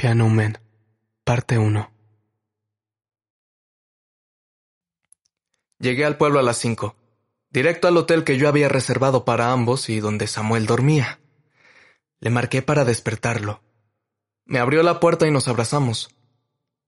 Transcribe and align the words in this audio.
Piano 0.00 0.30
Man, 0.30 0.56
parte 1.24 1.58
1. 1.58 1.92
Llegué 5.78 6.06
al 6.06 6.16
pueblo 6.16 6.38
a 6.38 6.42
las 6.42 6.56
5 6.56 6.96
directo 7.50 7.86
al 7.86 7.98
hotel 7.98 8.24
que 8.24 8.38
yo 8.38 8.48
había 8.48 8.70
reservado 8.70 9.26
para 9.26 9.52
ambos 9.52 9.90
y 9.90 10.00
donde 10.00 10.26
Samuel 10.26 10.64
dormía. 10.64 11.20
Le 12.18 12.30
marqué 12.30 12.62
para 12.62 12.86
despertarlo. 12.86 13.60
Me 14.46 14.58
abrió 14.58 14.82
la 14.82 15.00
puerta 15.00 15.26
y 15.26 15.30
nos 15.30 15.48
abrazamos. 15.48 16.16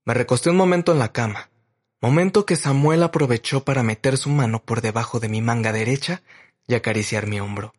Me 0.05 0.15
recosté 0.15 0.49
un 0.49 0.57
momento 0.57 0.91
en 0.91 0.97
la 0.97 1.11
cama, 1.11 1.51
momento 2.01 2.47
que 2.47 2.55
Samuel 2.55 3.03
aprovechó 3.03 3.63
para 3.63 3.83
meter 3.83 4.17
su 4.17 4.29
mano 4.29 4.63
por 4.63 4.81
debajo 4.81 5.19
de 5.19 5.29
mi 5.29 5.43
manga 5.43 5.71
derecha 5.71 6.23
y 6.65 6.73
acariciar 6.73 7.27
mi 7.27 7.39
hombro. 7.39 7.75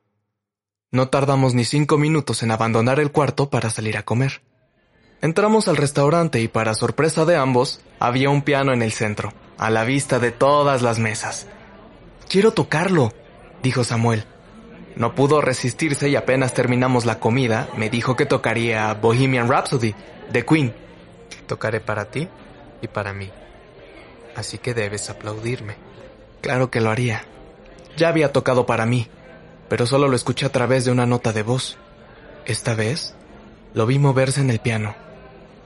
No 0.92 1.08
tardamos 1.08 1.54
ni 1.54 1.64
cinco 1.64 1.98
minutos 1.98 2.44
en 2.44 2.52
abandonar 2.52 3.00
el 3.00 3.10
cuarto 3.10 3.50
para 3.50 3.68
salir 3.68 3.96
a 3.96 4.04
comer. 4.04 4.40
Entramos 5.24 5.68
al 5.68 5.78
restaurante 5.78 6.42
y 6.42 6.48
para 6.48 6.74
sorpresa 6.74 7.24
de 7.24 7.34
ambos, 7.34 7.80
había 7.98 8.28
un 8.28 8.42
piano 8.42 8.74
en 8.74 8.82
el 8.82 8.92
centro, 8.92 9.32
a 9.56 9.70
la 9.70 9.82
vista 9.82 10.18
de 10.18 10.32
todas 10.32 10.82
las 10.82 10.98
mesas. 10.98 11.46
Quiero 12.28 12.52
tocarlo, 12.52 13.10
dijo 13.62 13.84
Samuel. 13.84 14.26
No 14.96 15.14
pudo 15.14 15.40
resistirse 15.40 16.10
y 16.10 16.16
apenas 16.16 16.52
terminamos 16.52 17.06
la 17.06 17.20
comida, 17.20 17.70
me 17.74 17.88
dijo 17.88 18.16
que 18.16 18.26
tocaría 18.26 18.92
Bohemian 18.92 19.48
Rhapsody, 19.48 19.94
de 20.30 20.44
Queen. 20.44 20.74
Tocaré 21.46 21.80
para 21.80 22.04
ti 22.10 22.28
y 22.82 22.88
para 22.88 23.14
mí. 23.14 23.30
Así 24.36 24.58
que 24.58 24.74
debes 24.74 25.08
aplaudirme. 25.08 25.76
Claro 26.42 26.70
que 26.70 26.82
lo 26.82 26.90
haría. 26.90 27.24
Ya 27.96 28.08
había 28.08 28.30
tocado 28.30 28.66
para 28.66 28.84
mí, 28.84 29.08
pero 29.70 29.86
solo 29.86 30.06
lo 30.06 30.16
escuché 30.16 30.44
a 30.44 30.52
través 30.52 30.84
de 30.84 30.92
una 30.92 31.06
nota 31.06 31.32
de 31.32 31.42
voz. 31.42 31.78
Esta 32.44 32.74
vez, 32.74 33.14
lo 33.72 33.86
vi 33.86 33.98
moverse 33.98 34.42
en 34.42 34.50
el 34.50 34.58
piano. 34.58 35.02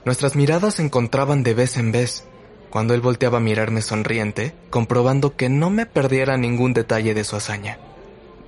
Nuestras 0.08 0.36
miradas 0.36 0.76
se 0.76 0.82
encontraban 0.82 1.42
de 1.42 1.52
vez 1.52 1.76
en 1.76 1.92
vez, 1.92 2.24
cuando 2.70 2.94
él 2.94 3.02
volteaba 3.02 3.36
a 3.36 3.42
mirarme 3.42 3.82
sonriente, 3.82 4.54
comprobando 4.70 5.36
que 5.36 5.50
no 5.50 5.68
me 5.68 5.84
perdiera 5.84 6.38
ningún 6.38 6.72
detalle 6.72 7.12
de 7.12 7.24
su 7.24 7.36
hazaña. 7.36 7.78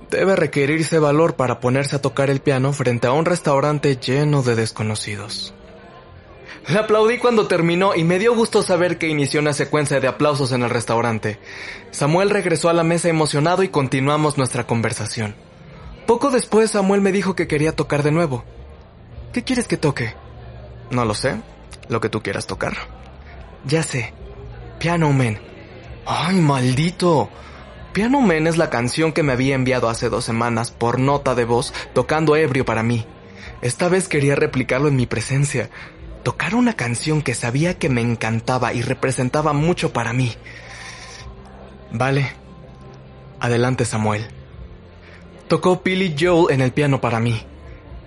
Debe 0.09 0.35
requerirse 0.35 0.97
valor 0.97 1.35
para 1.35 1.59
ponerse 1.59 1.97
a 1.97 2.01
tocar 2.01 2.31
el 2.31 2.39
piano 2.39 2.73
frente 2.73 3.05
a 3.05 3.11
un 3.11 3.25
restaurante 3.25 3.95
lleno 3.95 4.41
de 4.41 4.55
desconocidos. 4.55 5.53
Le 6.67 6.79
aplaudí 6.79 7.19
cuando 7.19 7.45
terminó 7.45 7.93
y 7.93 8.05
me 8.05 8.17
dio 8.17 8.33
gusto 8.33 8.63
saber 8.63 8.97
que 8.97 9.09
inició 9.09 9.39
una 9.39 9.53
secuencia 9.53 9.99
de 9.99 10.07
aplausos 10.07 10.53
en 10.53 10.63
el 10.63 10.71
restaurante. 10.71 11.37
Samuel 11.91 12.31
regresó 12.31 12.69
a 12.69 12.73
la 12.73 12.83
mesa 12.83 13.07
emocionado 13.07 13.61
y 13.61 13.69
continuamos 13.69 14.35
nuestra 14.35 14.65
conversación. 14.65 15.35
Poco 16.07 16.31
después 16.31 16.71
Samuel 16.71 17.01
me 17.01 17.11
dijo 17.11 17.35
que 17.35 17.47
quería 17.47 17.75
tocar 17.75 18.01
de 18.01 18.09
nuevo. 18.09 18.45
¿Qué 19.31 19.43
quieres 19.43 19.67
que 19.67 19.77
toque? 19.77 20.15
No 20.91 21.05
lo 21.05 21.15
sé, 21.15 21.41
lo 21.87 22.01
que 22.01 22.09
tú 22.09 22.21
quieras 22.21 22.47
tocar. 22.47 22.73
Ya 23.65 23.81
sé. 23.81 24.13
Piano 24.79 25.11
Man. 25.13 25.39
¡Ay, 26.05 26.35
maldito! 26.35 27.29
Piano 27.93 28.21
Man 28.21 28.47
es 28.47 28.57
la 28.57 28.69
canción 28.69 29.13
que 29.13 29.23
me 29.23 29.33
había 29.33 29.55
enviado 29.55 29.89
hace 29.89 30.09
dos 30.09 30.25
semanas 30.25 30.71
por 30.71 30.99
nota 30.99 31.35
de 31.35 31.45
voz 31.45 31.73
tocando 31.93 32.35
ebrio 32.35 32.65
para 32.65 32.83
mí. 32.83 33.05
Esta 33.61 33.89
vez 33.89 34.07
quería 34.07 34.35
replicarlo 34.35 34.87
en 34.87 34.95
mi 34.95 35.05
presencia. 35.05 35.69
Tocar 36.23 36.55
una 36.55 36.73
canción 36.73 37.21
que 37.21 37.35
sabía 37.35 37.77
que 37.77 37.89
me 37.89 38.01
encantaba 38.01 38.73
y 38.73 38.81
representaba 38.81 39.53
mucho 39.53 39.93
para 39.93 40.13
mí. 40.13 40.33
Vale. 41.91 42.31
Adelante, 43.39 43.85
Samuel. 43.85 44.27
Tocó 45.47 45.81
Billy 45.83 46.15
Joel 46.19 46.53
en 46.53 46.61
el 46.61 46.71
piano 46.71 47.01
para 47.01 47.19
mí. 47.19 47.45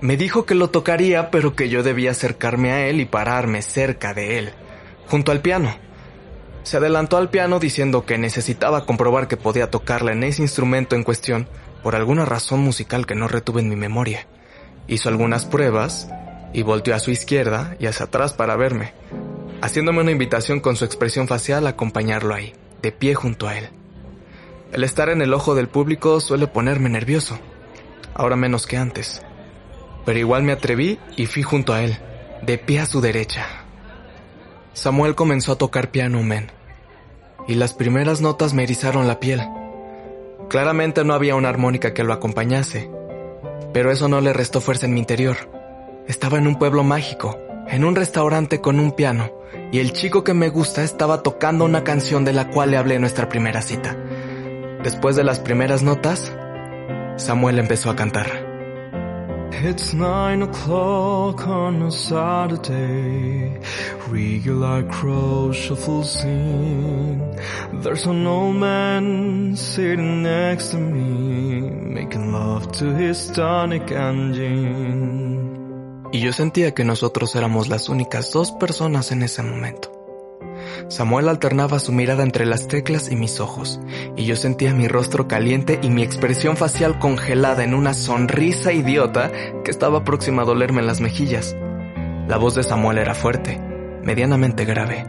Me 0.05 0.19
dijo 0.19 0.45
que 0.45 0.55
lo 0.55 0.69
tocaría, 0.69 1.31
pero 1.31 1.57
que 1.57 1.71
yo 1.71 1.83
debía 1.83 2.11
acercarme 2.11 2.73
a 2.73 2.87
él 2.89 3.01
y 3.01 3.07
pararme 3.07 3.63
cerca 3.63 4.13
de 4.13 4.39
él 4.39 4.53
junto 5.07 5.33
al 5.33 5.41
piano. 5.41 5.75
Se 6.63 6.77
adelantó 6.77 7.17
al 7.17 7.31
piano 7.31 7.59
diciendo 7.59 8.05
que 8.05 8.19
necesitaba 8.19 8.85
comprobar 8.85 9.29
que 9.29 9.39
podía 9.39 9.71
tocarla 9.71 10.13
en 10.13 10.23
ese 10.23 10.43
instrumento 10.43 10.95
en 10.95 11.05
cuestión 11.05 11.49
por 11.83 11.97
alguna 11.97 12.27
razón 12.27 12.61
musical 12.61 13.07
que 13.07 13.15
no 13.15 13.29
retuve 13.29 13.63
en 13.63 13.71
mi 13.71 13.77
memoria. 13.77 14.27
Hizo 14.89 15.09
algunas 15.09 15.47
pruebas 15.47 16.11
y 16.53 16.61
volteó 16.61 16.95
a 16.95 17.01
su 17.01 17.11
izquierda 17.11 17.75
y 17.81 17.87
hacia 17.87 18.05
atrás 18.05 18.35
para 18.35 18.57
verme, 18.57 18.93
haciéndome 19.63 20.03
una 20.03 20.11
invitación 20.11 20.61
con 20.61 20.77
su 20.77 20.85
expresión 20.85 21.29
facial 21.29 21.67
a 21.67 21.71
acompañarlo 21.71 22.35
ahí, 22.35 22.53
de 22.83 22.93
pie 22.93 23.15
junto 23.15 23.49
a 23.49 23.57
él. 23.57 23.71
El 24.71 24.85
estar 24.85 25.09
en 25.09 25.23
el 25.23 25.33
ojo 25.33 25.55
del 25.55 25.69
público 25.69 26.21
suele 26.21 26.47
ponerme 26.47 26.91
nervioso, 26.91 27.39
ahora 28.13 28.37
menos 28.37 28.67
que 28.67 28.77
antes. 28.77 29.23
Pero 30.05 30.19
igual 30.19 30.43
me 30.43 30.53
atreví 30.53 30.99
y 31.17 31.27
fui 31.27 31.43
junto 31.43 31.73
a 31.73 31.83
él, 31.83 31.99
de 32.43 32.59
pie 32.59 32.81
a 32.81 32.87
su 32.87 33.01
derecha, 33.01 33.65
Samuel 34.75 35.15
comenzó 35.15 35.53
a 35.53 35.57
tocar 35.57 35.93
piano 35.93 36.21
men, 36.25 36.51
y 37.47 37.55
las 37.55 37.75
primeras 37.75 38.21
notas 38.21 38.55
me 38.55 38.65
erizaron 38.65 39.07
la 39.07 39.21
piel. 39.21 39.41
Claramente 40.51 41.05
no 41.05 41.15
había 41.15 41.37
una 41.37 41.49
armónica 41.49 41.95
que 41.95 42.03
lo 42.03 42.13
acompañase, 42.13 42.91
pero 43.73 43.93
eso 43.93 44.09
no 44.09 44.21
le 44.21 44.33
restó 44.33 44.61
fuerza 44.61 44.87
en 44.87 44.95
mi 44.95 44.99
interior. 44.99 45.37
Estaba 46.09 46.39
en 46.39 46.49
un 46.49 46.59
pueblo 46.59 46.83
mágico, 46.83 47.39
en 47.69 47.85
un 47.85 47.95
restaurante 47.95 48.61
con 48.61 48.81
un 48.81 48.91
piano, 48.91 49.31
y 49.71 49.79
el 49.79 49.93
chico 49.93 50.25
que 50.25 50.35
me 50.35 50.49
gusta 50.49 50.83
estaba 50.83 51.23
tocando 51.23 51.65
una 51.65 51.85
canción 51.85 52.25
de 52.25 52.33
la 52.33 52.51
cual 52.51 52.73
le 52.73 52.77
hablé 52.77 52.97
en 52.97 53.03
nuestra 53.03 53.29
primera 53.29 53.63
cita. 53.63 53.97
Después 54.83 55.15
de 55.15 55.23
las 55.23 55.39
primeras 55.39 55.85
notas, 55.85 56.33
Samuel 57.17 57.61
empezó 57.61 57.91
a 57.91 57.97
cantar. 57.97 58.54
It's 59.63 59.95
nine 59.95 60.43
o'clock 60.43 61.47
on 61.47 61.83
a 61.83 61.91
Saturday. 61.91 63.61
Regular 64.09 64.83
crow 64.91 65.53
scene. 65.53 67.37
There's 67.83 68.05
an 68.07 68.27
old 68.27 68.57
man 68.57 69.55
sitting 69.57 70.23
next 70.23 70.73
to 70.73 70.79
me, 70.79 71.61
making 71.61 72.33
love 72.33 72.73
to 72.73 72.95
his 72.95 73.31
tonic 73.33 73.91
engine. 73.93 75.55
Y 76.13 76.21
yo 76.21 76.33
sentía 76.33 76.75
que 76.75 76.85
nosotros 76.85 77.35
éramos 77.35 77.69
las 77.69 77.89
únicas 77.89 78.33
dos 78.33 78.53
personas 78.53 79.13
en 79.13 79.23
ese 79.23 79.43
momento. 79.43 80.04
Samuel 80.89 81.29
alternaba 81.29 81.79
su 81.79 81.93
mirada 81.93 82.23
entre 82.23 82.47
las 82.47 82.69
teclas 82.69 83.11
y 83.11 83.17
mis 83.17 83.41
ojos, 83.41 83.81
y 84.17 84.25
yo 84.25 84.37
sentía 84.37 84.75
mi 84.75 84.89
rostro 84.89 85.29
caliente 85.29 85.79
y 85.83 85.91
mi 85.91 86.03
expresión 86.03 86.57
facial 86.57 86.99
congelada 86.99 87.65
en 87.65 87.75
una 87.75 87.95
sonrisa 87.95 88.73
idiota 88.73 89.31
que 89.65 89.71
estaba 89.71 90.05
próxima 90.05 90.43
a 90.43 90.45
dolerme 90.45 90.81
en 90.81 90.87
las 90.87 91.01
mejillas. 91.01 91.57
La 92.29 92.37
voz 92.37 92.55
de 92.55 92.63
Samuel 92.63 92.99
era 92.99 93.15
fuerte, 93.15 93.61
medianamente 94.03 94.65
grave. 94.65 95.07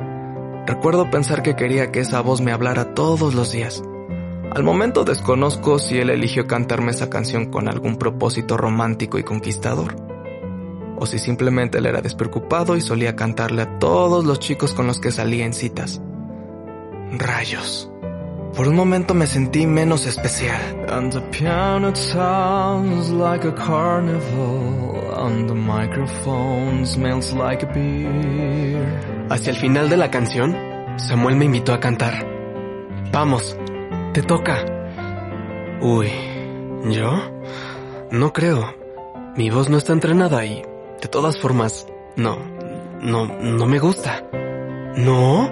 Recuerdo 0.65 1.09
pensar 1.09 1.43
que 1.43 1.55
quería 1.55 1.91
que 1.91 1.99
esa 1.99 2.21
voz 2.21 2.41
me 2.41 2.51
hablara 2.51 2.93
todos 2.93 3.35
los 3.35 3.51
días. 3.51 3.83
Al 4.51 4.63
momento 4.63 5.03
desconozco 5.03 5.79
si 5.79 5.99
él 5.99 6.09
eligió 6.09 6.47
cantarme 6.47 6.91
esa 6.91 7.09
canción 7.09 7.51
con 7.51 7.67
algún 7.67 7.97
propósito 7.97 8.57
romántico 8.57 9.17
y 9.17 9.23
conquistador 9.23 10.04
o 10.97 11.05
si 11.05 11.19
simplemente 11.19 11.77
él 11.77 11.85
era 11.85 12.01
despreocupado 12.01 12.75
y 12.75 12.81
solía 12.81 13.15
cantarle 13.15 13.63
a 13.63 13.79
todos 13.79 14.25
los 14.25 14.39
chicos 14.39 14.73
con 14.73 14.87
los 14.87 14.99
que 14.99 15.11
salía 15.11 15.45
en 15.45 15.53
citas. 15.53 16.01
Rayos. 17.11 17.89
Por 18.55 18.69
un 18.69 18.75
momento 18.75 19.13
me 19.13 19.27
sentí 19.27 19.67
menos 19.67 20.05
especial. 20.05 20.59
And 20.89 21.11
the 21.11 21.19
piano 21.37 21.93
sounds 21.93 23.09
like 23.09 23.45
a 23.45 23.53
carnival, 23.53 25.13
and 25.17 25.49
the 25.49 25.55
microphone 25.55 26.85
smells 26.85 27.33
like 27.33 27.65
a 27.65 27.73
beer. 27.73 29.27
Hacia 29.29 29.51
el 29.51 29.57
final 29.57 29.89
de 29.89 29.97
la 29.97 30.09
canción, 30.09 30.55
Samuel 30.95 31.35
me 31.35 31.45
invitó 31.45 31.73
a 31.73 31.81
cantar. 31.81 32.25
Vamos, 33.11 33.57
te 34.13 34.21
toca. 34.21 34.63
Uy, 35.81 36.09
¿yo? 36.91 37.11
No 38.11 38.31
creo. 38.31 38.73
Mi 39.35 39.49
voz 39.49 39.69
no 39.69 39.77
está 39.77 39.91
entrenada 39.91 40.45
y 40.45 40.63
de 41.05 41.09
todas 41.09 41.37
formas, 41.37 41.85
no, 42.15 42.35
no, 42.99 43.27
no 43.27 43.67
me 43.67 43.77
gusta. 43.77 44.23
¿No? 44.97 45.51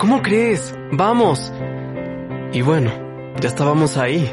¿Cómo 0.00 0.22
crees? 0.22 0.74
Vamos. 0.90 1.52
Y 2.52 2.62
bueno, 2.62 2.90
ya 3.40 3.48
estábamos 3.48 3.96
ahí. 3.96 4.28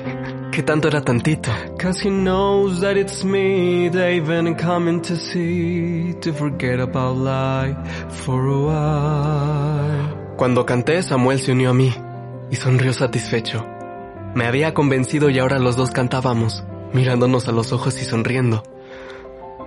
¿Qué 0.52 0.64
tanto 0.64 0.88
era 0.88 1.02
tantito? 1.02 1.52
Cause 1.78 2.02
he 2.04 2.10
knows 2.10 2.82
that 2.82 2.98
it's 2.98 3.24
me 3.24 3.92
they've 3.92 4.26
been 4.26 4.56
coming 4.56 5.00
to 5.04 5.16
see 5.18 6.16
to 6.22 6.34
forget 6.34 6.80
about 6.80 7.16
life 7.18 7.78
for 8.10 8.48
a 8.48 8.58
while. 8.58 10.36
Cuando 10.36 10.66
canté, 10.66 11.04
Samuel 11.04 11.40
se 11.40 11.52
unió 11.52 11.70
a 11.70 11.74
mí 11.76 11.94
y 12.50 12.56
sonrió 12.56 12.92
satisfecho. 12.94 13.68
Me 14.34 14.48
había 14.48 14.74
convencido 14.74 15.30
y 15.30 15.38
ahora 15.38 15.60
los 15.60 15.76
dos 15.76 15.92
cantábamos, 15.92 16.64
mirándonos 16.92 17.48
a 17.48 17.52
los 17.52 17.72
ojos 17.72 18.02
y 18.02 18.06
sonriendo. 18.06 18.64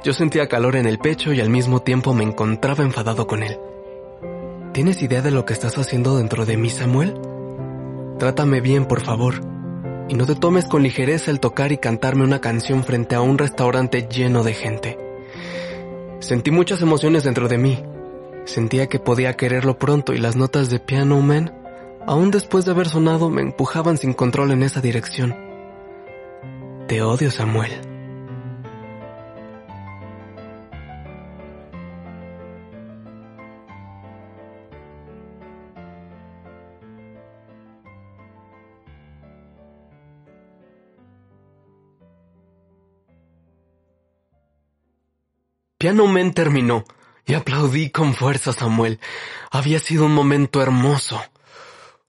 Yo 0.02 0.12
sentía 0.12 0.49
calor 0.49 0.75
en 0.75 0.87
el 0.87 0.99
pecho 0.99 1.32
y 1.32 1.40
al 1.40 1.49
mismo 1.49 1.81
tiempo 1.81 2.12
me 2.12 2.25
encontraba 2.25 2.82
enfadado 2.82 3.28
con 3.28 3.44
él. 3.44 3.58
¿Tienes 4.72 5.00
idea 5.02 5.22
de 5.22 5.31
lo 5.31 5.44
que 5.44 5.52
estás 5.52 5.78
haciendo 5.78 6.16
dentro 6.16 6.44
de 6.44 6.56
mí, 6.56 6.70
Samuel? 6.70 7.14
Trátame 8.19 8.60
bien, 8.60 8.87
por 8.87 9.00
favor. 9.00 9.34
Y 10.08 10.14
no 10.14 10.26
te 10.26 10.34
tomes 10.34 10.66
con 10.66 10.82
ligereza 10.82 11.31
el 11.31 11.38
tocar 11.38 11.70
y 11.70 11.78
cantarme 11.78 12.25
una 12.25 12.40
canción 12.40 12.82
frente 12.82 13.14
a 13.14 13.20
un 13.20 13.38
restaurante 13.38 14.08
lleno 14.10 14.43
de 14.43 14.54
gente. 14.54 14.99
Sentí 16.19 16.50
muchas 16.50 16.82
emociones 16.82 17.22
dentro 17.22 17.46
de 17.46 17.58
mí. 17.58 17.82
Sentía 18.44 18.88
que 18.88 18.99
podía 18.99 19.34
quererlo 19.34 19.78
pronto 19.78 20.14
y 20.14 20.19
las 20.19 20.34
notas 20.34 20.69
de 20.69 20.81
Piano 20.81 21.20
Man, 21.20 21.54
aún 22.06 22.32
después 22.32 22.64
de 22.64 22.72
haber 22.72 22.88
sonado, 22.88 23.31
me 23.31 23.43
empujaban 23.43 23.99
sin 23.99 24.14
control 24.14 24.50
en 24.50 24.64
esa 24.64 24.81
dirección. 24.81 25.37
Te 26.88 27.02
odio, 27.02 27.31
Samuel. 27.31 27.91
Piano 45.82 46.06
Man 46.06 46.32
terminó 46.32 46.84
y 47.26 47.34
aplaudí 47.34 47.90
con 47.90 48.14
fuerza 48.14 48.50
a 48.50 48.52
Samuel. 48.52 49.00
Había 49.50 49.81
sido 49.81 50.06
un 50.06 50.14
momento 50.14 50.62
hermoso. 50.62 51.20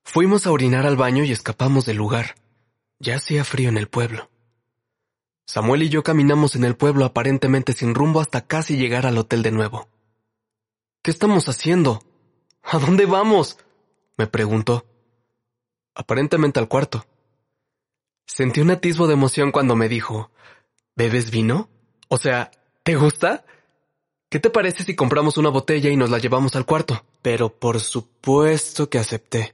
Fuimos 0.03 0.45
a 0.45 0.51
orinar 0.51 0.85
al 0.85 0.95
baño 0.95 1.23
y 1.23 1.31
escapamos 1.31 1.83
del 1.83 1.97
lugar. 1.97 2.35
Ya 2.99 3.15
hacía 3.15 3.43
frío 3.43 3.69
en 3.69 3.77
el 3.77 3.87
pueblo. 3.87 4.29
Samuel 5.47 5.81
y 5.81 5.89
yo 5.89 6.03
caminamos 6.03 6.55
en 6.55 6.65
el 6.65 6.75
pueblo 6.75 7.03
aparentemente 7.03 7.73
sin 7.73 7.95
rumbo 7.95 8.21
hasta 8.21 8.45
casi 8.45 8.77
llegar 8.77 9.07
al 9.07 9.17
hotel 9.17 9.41
de 9.41 9.51
nuevo. 9.51 9.89
¿Qué 11.01 11.09
estamos 11.09 11.49
haciendo? 11.49 12.03
¿A 12.61 12.77
dónde 12.77 13.07
vamos? 13.07 13.57
me 14.17 14.27
preguntó. 14.27 14.85
Aparentemente 15.95 16.59
al 16.59 16.67
cuarto. 16.67 17.07
Sentí 18.27 18.61
un 18.61 18.69
atisbo 18.69 19.07
de 19.07 19.15
emoción 19.15 19.51
cuando 19.51 19.75
me 19.75 19.89
dijo, 19.89 20.29
¿Bebes 20.95 21.31
vino? 21.31 21.71
O 22.07 22.17
sea, 22.19 22.51
¿te 22.83 22.97
gusta? 22.97 23.45
¿Qué 24.33 24.39
te 24.39 24.49
parece 24.49 24.83
si 24.83 24.95
compramos 24.95 25.37
una 25.37 25.49
botella 25.49 25.91
y 25.91 25.95
nos 25.95 26.09
la 26.09 26.17
llevamos 26.17 26.55
al 26.55 26.65
cuarto? 26.65 27.05
Pero 27.21 27.49
por 27.49 27.79
supuesto 27.79 28.89
que 28.89 28.97
acepté, 28.97 29.53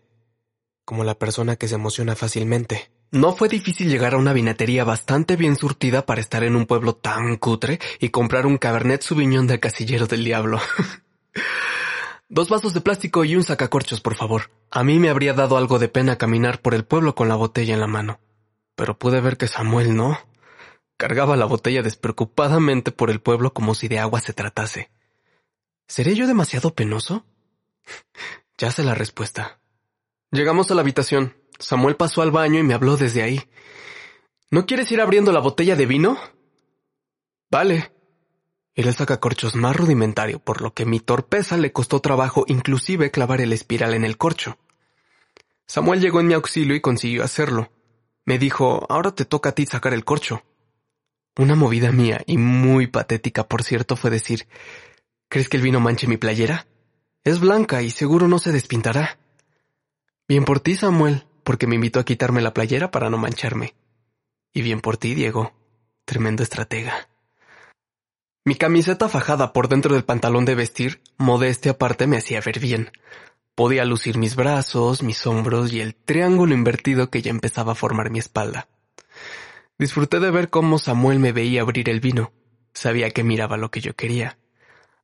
como 0.86 1.04
la 1.04 1.16
persona 1.16 1.58
que 1.58 1.68
se 1.68 1.76
emociona 1.76 2.16
fácilmente. 2.16 2.90
No 3.12 3.36
fue 3.36 3.50
difícil 3.50 3.90
llegar 3.90 4.14
a 4.14 4.18
una 4.18 4.32
vinatería 4.32 4.86
bastante 4.86 5.36
bien 5.36 5.58
surtida 5.58 6.06
para 6.06 6.22
estar 6.22 6.46
en 6.46 6.56
un 6.56 6.66
pueblo 6.66 6.96
tan 6.96 7.36
cutre 7.36 7.78
y 8.00 8.08
comprar 8.08 8.46
un 8.46 8.58
Cabernet 8.58 9.02
Sauvignon 9.02 9.48
de 9.48 9.60
Casillero 9.60 10.08
del 10.08 10.24
Diablo. 10.24 10.62
Dos 12.30 12.48
vasos 12.48 12.74
de 12.74 12.80
plástico 12.80 13.26
y 13.26 13.36
un 13.36 13.44
sacacorchos, 13.44 14.00
por 14.00 14.16
favor. 14.16 14.50
A 14.72 14.86
mí 14.86 14.98
me 14.98 15.10
habría 15.10 15.34
dado 15.34 15.58
algo 15.58 15.78
de 15.78 15.90
pena 15.90 16.18
caminar 16.18 16.62
por 16.62 16.74
el 16.74 16.86
pueblo 16.86 17.16
con 17.16 17.28
la 17.28 17.36
botella 17.36 17.74
en 17.74 17.82
la 17.82 17.88
mano. 17.88 18.22
Pero 18.78 18.98
pude 18.98 19.20
ver 19.20 19.36
que 19.36 19.50
Samuel 19.50 19.94
no. 19.98 20.18
Cargaba 21.00 21.38
la 21.38 21.46
botella 21.46 21.82
despreocupadamente 21.82 22.92
por 22.92 23.10
el 23.10 23.22
pueblo 23.22 23.54
como 23.54 23.74
si 23.74 23.88
de 23.88 24.00
agua 24.00 24.20
se 24.20 24.34
tratase. 24.34 24.92
¿Seré 25.88 26.14
yo 26.14 26.28
demasiado 26.28 26.76
penoso? 26.76 27.26
ya 28.58 28.70
sé 28.70 28.84
la 28.84 28.96
respuesta. 28.96 29.62
Llegamos 30.30 30.70
a 30.70 30.76
la 30.76 30.82
habitación. 30.82 31.38
Samuel 31.58 31.96
pasó 31.96 32.22
al 32.22 32.32
baño 32.32 32.60
y 32.60 32.64
me 32.64 32.74
habló 32.74 32.98
desde 32.98 33.24
ahí. 33.24 33.50
¿No 34.52 34.66
quieres 34.66 34.92
ir 34.92 35.00
abriendo 35.00 35.32
la 35.32 35.40
botella 35.40 35.78
de 35.78 35.86
vino? 35.86 36.20
Vale. 37.50 37.94
Era 38.76 38.90
el 38.90 38.96
sacacorchos 38.96 39.56
más 39.56 39.78
rudimentario, 39.78 40.40
por 40.40 40.62
lo 40.62 40.74
que 40.74 40.86
mi 40.86 41.00
torpeza 41.00 41.56
le 41.56 41.72
costó 41.72 42.02
trabajo 42.02 42.44
inclusive 42.48 43.10
clavar 43.10 43.40
el 43.40 43.54
espiral 43.54 43.94
en 43.94 44.04
el 44.04 44.18
corcho. 44.18 44.58
Samuel 45.66 46.02
llegó 46.02 46.20
en 46.20 46.28
mi 46.28 46.34
auxilio 46.34 46.76
y 46.76 46.82
consiguió 46.82 47.24
hacerlo. 47.24 47.72
Me 48.26 48.38
dijo, 48.38 48.86
ahora 48.90 49.16
te 49.16 49.24
toca 49.24 49.52
a 49.52 49.56
ti 49.56 49.66
sacar 49.66 49.94
el 49.94 50.04
corcho. 50.04 50.44
Una 51.40 51.56
movida 51.56 51.94
mía, 51.94 52.22
y 52.26 52.38
muy 52.38 52.88
patética 52.88 53.48
por 53.48 53.64
cierto, 53.64 53.96
fue 53.96 54.10
decir, 54.10 54.46
¿crees 55.30 55.48
que 55.48 55.56
el 55.56 55.64
vino 55.64 55.80
manche 55.80 56.06
mi 56.06 56.18
playera? 56.18 56.68
Es 57.24 57.40
blanca 57.40 57.82
y 57.82 57.92
seguro 57.92 58.28
no 58.28 58.40
se 58.40 58.52
despintará. 58.52 59.20
Bien 60.28 60.44
por 60.44 60.60
ti, 60.60 60.76
Samuel, 60.76 61.24
porque 61.46 61.66
me 61.66 61.76
invitó 61.76 62.02
a 62.02 62.04
quitarme 62.04 62.42
la 62.42 62.54
playera 62.54 62.92
para 62.92 63.10
no 63.10 63.18
mancharme. 63.18 63.74
Y 64.52 64.64
bien 64.64 64.82
por 64.82 64.98
ti, 64.98 65.16
Diego, 65.16 65.54
tremendo 66.04 66.44
estratega. 66.44 67.08
Mi 68.44 68.56
camiseta 68.56 69.08
fajada 69.08 69.54
por 69.54 69.70
dentro 69.70 69.94
del 69.94 70.04
pantalón 70.04 70.44
de 70.44 70.56
vestir, 70.56 71.02
modestia 71.18 71.72
aparte, 71.72 72.06
me 72.06 72.18
hacía 72.18 72.42
ver 72.42 72.60
bien. 72.60 72.92
Podía 73.56 73.86
lucir 73.86 74.18
mis 74.18 74.36
brazos, 74.36 75.04
mis 75.04 75.26
hombros 75.26 75.72
y 75.72 75.80
el 75.80 75.96
triángulo 75.96 76.54
invertido 76.54 77.10
que 77.10 77.22
ya 77.22 77.32
empezaba 77.32 77.72
a 77.72 77.76
formar 77.76 78.10
mi 78.10 78.20
espalda. 78.20 78.68
Disfruté 79.80 80.20
de 80.20 80.30
ver 80.30 80.50
cómo 80.50 80.78
Samuel 80.78 81.20
me 81.20 81.32
veía 81.32 81.62
abrir 81.62 81.90
el 81.90 82.02
vino. 82.02 82.34
Sabía 82.74 83.12
que 83.12 83.24
miraba 83.24 83.56
lo 83.56 83.72
que 83.72 83.80
yo 83.80 83.96
quería. 83.96 84.38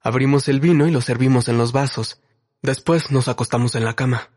Abrimos 0.01 0.49
el 0.49 0.59
vino 0.59 0.85
y 0.85 0.91
lo 0.91 0.99
servimos 0.99 1.47
en 1.47 1.57
los 1.57 1.71
vasos. 1.71 2.21
Después 2.61 3.09
nos 3.09 3.29
acostamos 3.29 3.73
en 3.75 3.85
la 3.85 3.95
cama. 3.95 4.29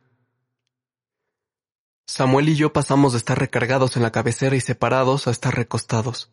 Samuel 2.07 2.49
y 2.49 2.55
yo 2.55 2.73
pasamos 2.73 3.13
de 3.13 3.19
estar 3.19 3.39
recargados 3.39 3.97
en 3.97 4.03
la 4.03 4.13
cabecera 4.13 4.55
y 4.55 4.61
separados 4.61 5.27
a 5.27 5.33
estar 5.33 5.55
recostados. 5.55 6.31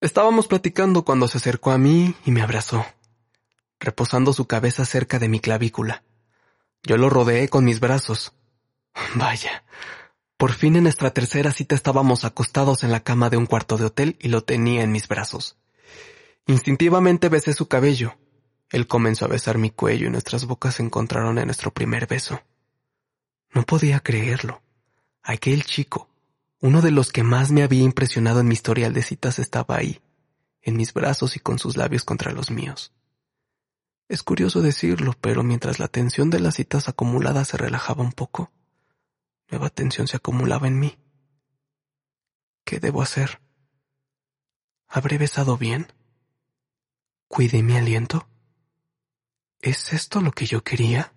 Estábamos 0.00 0.48
platicando 0.48 1.04
cuando 1.04 1.28
se 1.28 1.38
acercó 1.38 1.70
a 1.70 1.78
mí 1.78 2.14
y 2.26 2.30
me 2.30 2.42
abrazó, 2.42 2.84
reposando 3.80 4.32
su 4.32 4.46
cabeza 4.46 4.84
cerca 4.84 5.18
de 5.18 5.28
mi 5.28 5.40
clavícula. 5.40 6.02
Yo 6.82 6.98
lo 6.98 7.08
rodeé 7.08 7.48
con 7.48 7.64
mis 7.64 7.80
brazos. 7.80 8.34
Vaya, 9.14 9.64
por 10.36 10.52
fin 10.52 10.76
en 10.76 10.82
nuestra 10.82 11.12
tercera 11.12 11.50
cita 11.50 11.74
estábamos 11.74 12.24
acostados 12.24 12.84
en 12.84 12.92
la 12.92 13.00
cama 13.00 13.30
de 13.30 13.38
un 13.38 13.46
cuarto 13.46 13.78
de 13.78 13.86
hotel 13.86 14.16
y 14.20 14.28
lo 14.28 14.44
tenía 14.44 14.82
en 14.82 14.92
mis 14.92 15.08
brazos. 15.08 15.56
Instintivamente 16.46 17.28
besé 17.28 17.54
su 17.54 17.68
cabello. 17.68 18.18
Él 18.70 18.86
comenzó 18.86 19.24
a 19.24 19.28
besar 19.28 19.56
mi 19.58 19.70
cuello 19.70 20.06
y 20.06 20.10
nuestras 20.10 20.44
bocas 20.44 20.74
se 20.74 20.82
encontraron 20.82 21.38
en 21.38 21.46
nuestro 21.46 21.72
primer 21.72 22.06
beso. 22.06 22.42
No 23.52 23.62
podía 23.62 24.00
creerlo. 24.00 24.62
Aquel 25.22 25.64
chico, 25.64 26.08
uno 26.60 26.82
de 26.82 26.90
los 26.90 27.12
que 27.12 27.22
más 27.22 27.50
me 27.50 27.62
había 27.62 27.82
impresionado 27.82 28.40
en 28.40 28.48
mi 28.48 28.54
historial 28.54 28.92
de 28.92 29.02
citas, 29.02 29.38
estaba 29.38 29.76
ahí, 29.76 30.00
en 30.62 30.76
mis 30.76 30.92
brazos 30.92 31.36
y 31.36 31.40
con 31.40 31.58
sus 31.58 31.76
labios 31.76 32.04
contra 32.04 32.32
los 32.32 32.50
míos. 32.50 32.92
Es 34.08 34.22
curioso 34.22 34.60
decirlo, 34.62 35.14
pero 35.20 35.42
mientras 35.42 35.78
la 35.78 35.88
tensión 35.88 36.30
de 36.30 36.40
las 36.40 36.56
citas 36.56 36.88
acumuladas 36.88 37.48
se 37.48 37.56
relajaba 37.56 38.04
un 38.04 38.12
poco, 38.12 38.52
Nueva 39.50 39.70
tensión 39.70 40.08
se 40.08 40.16
acumulaba 40.16 40.66
en 40.68 40.78
mí. 40.78 40.98
¿Qué 42.64 42.80
debo 42.80 43.02
hacer? 43.02 43.40
¿Habré 44.88 45.18
besado 45.18 45.56
bien? 45.56 45.86
¿Cuidé 47.28 47.62
mi 47.62 47.76
aliento? 47.76 48.28
¿Es 49.60 49.92
esto 49.92 50.20
lo 50.20 50.32
que 50.32 50.46
yo 50.46 50.62
quería? 50.62 51.12